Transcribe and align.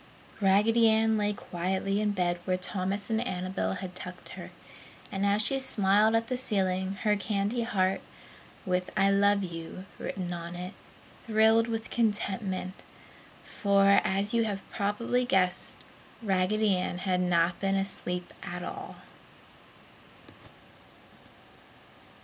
Raggedy 0.41 0.89
Ann 0.89 1.15
lay 1.15 1.31
quietly 1.31 2.01
in 2.01 2.09
bed 2.09 2.39
where 2.45 2.57
Thomas 2.57 3.11
and 3.11 3.21
Annabel 3.21 3.73
had 3.73 3.93
tucked 3.95 4.29
her. 4.29 4.49
And 5.11 5.27
as 5.27 5.43
she 5.43 5.59
smiled 5.59 6.15
at 6.15 6.25
the 6.25 6.37
ceiling, 6.37 6.93
her 7.03 7.15
candy 7.15 7.61
heart 7.61 8.01
(with 8.65 8.89
"I 8.97 9.11
LOVE 9.11 9.43
YOU" 9.43 9.85
written 9.99 10.33
on 10.33 10.55
it) 10.55 10.73
thrilled 11.27 11.67
with 11.67 11.91
contentment, 11.91 12.81
for, 13.43 14.01
as 14.03 14.33
you 14.33 14.43
have 14.45 14.67
probably 14.71 15.23
guessed, 15.23 15.83
Raggedy 16.23 16.75
Ann 16.77 16.97
had 16.97 17.21
not 17.21 17.59
been 17.59 17.75
asleep 17.75 18.33
at 18.41 18.63
all! 18.63 18.95